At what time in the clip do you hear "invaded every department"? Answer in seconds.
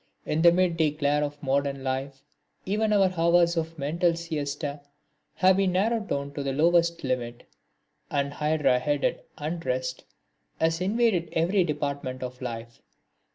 10.81-12.23